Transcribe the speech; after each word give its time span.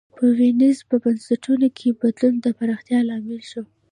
په 0.17 0.25
وینز 0.37 0.77
په 0.89 0.95
بنسټونو 1.03 1.67
کې 1.77 1.97
بدلون 2.01 2.33
د 2.41 2.47
پراختیا 2.57 2.99
لامل 3.09 3.41
شو. 3.49 3.63